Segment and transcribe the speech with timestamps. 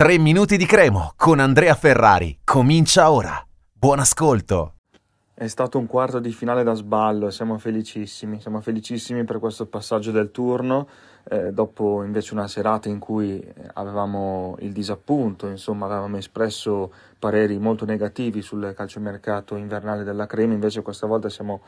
[0.00, 2.38] 3 minuti di cremo con Andrea Ferrari.
[2.42, 3.38] Comincia ora.
[3.70, 4.76] Buon ascolto.
[5.34, 10.10] È stato un quarto di finale da sballo siamo felicissimi, siamo felicissimi per questo passaggio
[10.10, 10.88] del turno,
[11.28, 17.84] eh, dopo invece una serata in cui avevamo il disappunto, insomma avevamo espresso pareri molto
[17.84, 21.60] negativi sul calciomercato invernale della Crema, invece questa volta siamo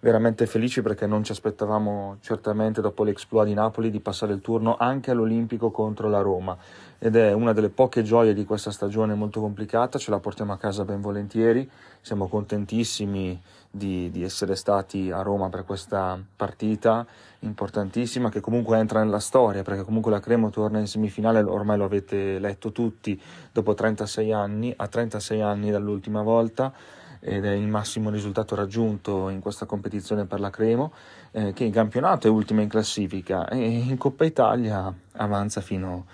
[0.00, 4.76] veramente felici perché non ci aspettavamo certamente dopo l'exploit di Napoli di passare il turno
[4.78, 6.56] anche all'Olimpico contro la Roma.
[6.98, 10.58] Ed è una delle poche gioie di questa stagione molto complicata, ce la portiamo a
[10.58, 11.68] casa ben volentieri,
[12.00, 13.40] siamo contentissimi
[13.70, 17.06] di, di essere stati a Roma per questa partita
[17.40, 21.84] importantissima che comunque entra nella storia perché comunque la Cremo torna in semifinale, ormai lo
[21.84, 23.20] avete letto tutti,
[23.52, 26.72] dopo 36 anni, a 36 anni dall'ultima volta
[27.20, 30.92] ed è il massimo risultato raggiunto in questa competizione per la Cremo,
[31.32, 36.06] eh, che in campionato è ultima in classifica e in Coppa Italia avanza fino,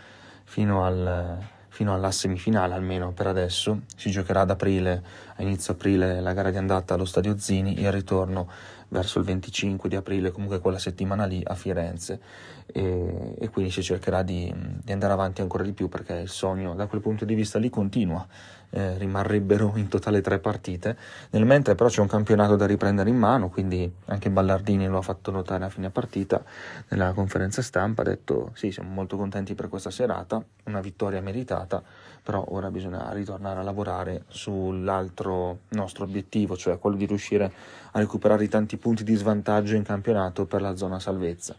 [0.45, 1.38] fino, al,
[1.69, 3.82] fino alla semifinale almeno per adesso.
[3.96, 5.02] Si giocherà ad aprile,
[5.37, 8.49] a inizio aprile, la gara di andata allo Stadio Zini il ritorno
[8.88, 12.20] verso il 25 di aprile, comunque quella settimana lì a Firenze.
[12.66, 16.74] E, e quindi si cercherà di, di, andare avanti ancora di più perché il sogno
[16.74, 18.26] da quel punto di vista lì continua,
[18.70, 20.96] eh, rimarrebbero in totale tre partite,
[21.30, 25.02] nel mentre però c'è un campionato da riprendere in mano, quindi anche Ballardini lo ha
[25.02, 26.43] fatto notare a fine partita.
[26.88, 31.82] Nella conferenza stampa, ha detto sì siamo molto contenti per questa serata, una vittoria meritata,
[32.23, 37.52] però ora bisogna ritornare a lavorare sull'altro nostro obiettivo, cioè quello di riuscire
[37.93, 41.57] a recuperare i tanti punti di svantaggio in campionato per la zona salvezza.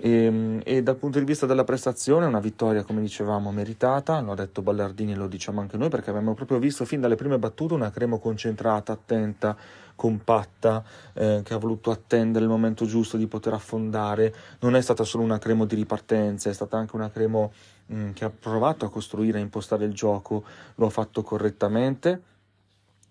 [0.00, 4.20] E, ehm, e, dal punto di vista della prestazione, una vittoria, come dicevamo, meritata.
[4.20, 7.38] Lo ha detto Ballardini, lo diciamo anche noi, perché abbiamo proprio visto fin dalle prime
[7.38, 9.56] battute una Cremo concentrata, attenta,
[9.96, 14.32] compatta, eh, che ha voluto attendere il momento giusto di poter affondare.
[14.60, 17.52] Non è stata solo una Cremo di ripartenza, è stata anche una Cremo
[17.86, 20.44] mh, mm, che ha provato a costruire, a impostare il gioco,
[20.76, 22.22] lo ha fatto correttamente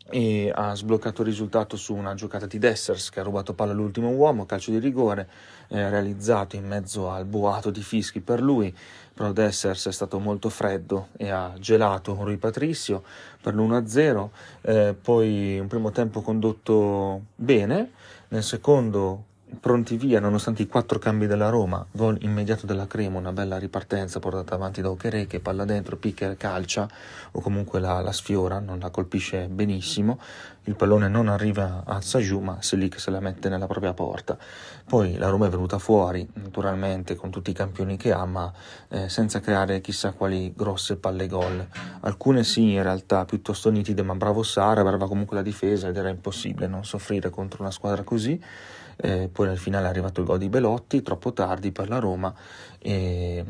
[0.09, 4.09] e ha sbloccato il risultato su una giocata di Dessers che ha rubato palla all'ultimo
[4.09, 5.27] uomo, calcio di rigore
[5.67, 8.75] eh, realizzato in mezzo al boato di fischi per lui,
[9.13, 13.03] però Dessers è stato molto freddo e ha gelato Rui Patricio
[13.41, 14.29] per l'1-0,
[14.61, 17.91] eh, poi un primo tempo condotto bene,
[18.29, 19.26] nel secondo
[19.59, 24.19] pronti via nonostante i quattro cambi della Roma, gol immediato della Crema, una bella ripartenza
[24.19, 26.87] portata avanti da Ochere che palla dentro, picchia calcia
[27.31, 30.19] o comunque la, la, sfiora, non la colpisce benissimo,
[30.65, 33.93] il pallone non arriva a Saju ma se lì che se la mette nella propria
[33.93, 34.37] porta.
[34.85, 38.51] Poi la Roma è venuta fuori naturalmente con tutti i campioni che ha ma
[38.89, 41.65] eh, senza creare chissà quali grosse palle gol.
[42.01, 46.09] Alcune sì in realtà piuttosto nitide ma bravo Sara, brava comunque la difesa ed era
[46.09, 48.41] impossibile non soffrire contro una squadra così
[48.97, 52.33] eh, poi nel finale è arrivato il gol di Belotti, troppo tardi per la Roma
[52.79, 53.43] e,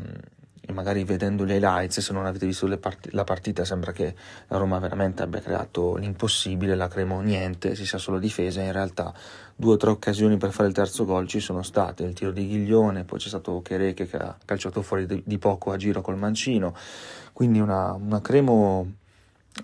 [0.60, 4.14] e magari vedendo gli highlights, se non avete visto part- la partita sembra che
[4.48, 9.14] la Roma veramente abbia creato l'impossibile, la Cremo niente, si sia solo difesa, in realtà
[9.56, 12.46] due o tre occasioni per fare il terzo gol ci sono state, il tiro di
[12.46, 16.18] Ghiglione, poi c'è stato Chereche che ha calciato fuori di, di poco a giro col
[16.18, 16.74] mancino,
[17.32, 18.92] quindi una, una Cremo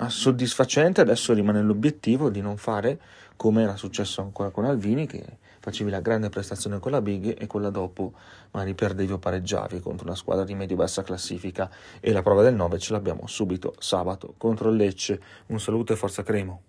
[0.09, 2.99] soddisfacente, adesso rimane l'obiettivo di non fare
[3.37, 5.23] come era successo ancora con Alvini che
[5.65, 8.13] facevi la grande prestazione con la Big e quella dopo
[8.51, 11.71] magari perdevi o pareggiavi contro una squadra di medio-bassa classifica
[12.01, 15.21] e la prova del 9 ce l'abbiamo subito sabato contro il Lecce.
[15.47, 16.63] Un saluto e forza Cremo.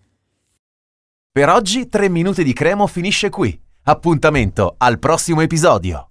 [1.30, 3.60] Per oggi 3 minuti di Cremo finisce qui.
[3.84, 6.04] Appuntamento al prossimo episodio.